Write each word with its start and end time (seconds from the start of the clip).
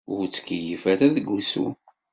Ur 0.15 0.23
ttkeyyif 0.27 0.83
ara 0.91 1.05
deg 1.15 1.25
wusu. 1.31 1.67